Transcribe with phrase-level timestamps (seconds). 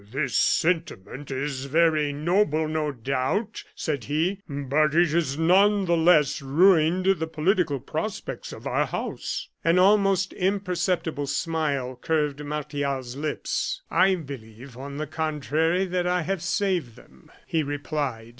[0.11, 6.41] "This sentiment is very noble, no doubt," said he; "but it has none the less
[6.41, 13.83] ruined the political prospects of our house." An almost imperceptible smile curved Martial's lips.
[13.91, 18.29] "I believe, on the contrary, that I have saved them," he replied.